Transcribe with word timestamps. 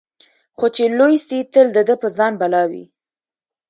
خو 0.57 0.65
چي 0.75 0.85
لوی 0.97 1.15
سي 1.27 1.37
تل 1.53 1.67
د 1.73 1.77
ده 1.87 1.95
په 2.01 2.07
ځان 2.17 2.33
بلاوي 2.41 2.85